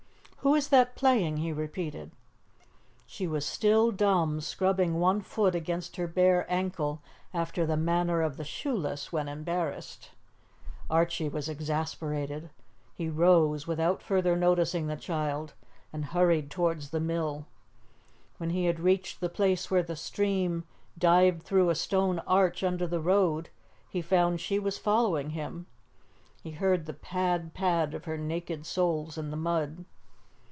[0.43, 2.13] "Who is that playing?" he repeated.
[3.05, 8.37] She was still dumb, scrubbing one foot against her bare ankle after the manner of
[8.37, 10.13] the shoeless when embarrassed.
[10.89, 12.49] Archie was exasperated.
[12.95, 15.53] He rose, without further noticing the child,
[15.93, 17.45] and hurried towards the mill.
[18.37, 20.63] When he had reached the place where the stream
[20.97, 23.49] dived through a stone arch under the road
[23.89, 25.67] he found she was following him.
[26.41, 29.85] He heard the pad, pad, of her naked soles in the mud.